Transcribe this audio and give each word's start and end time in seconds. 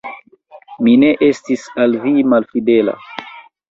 Mi 0.87 0.95
ne 1.03 1.11
estis 1.29 1.69
al 1.87 1.97
vi 2.09 2.27
malfidela. 2.35 3.01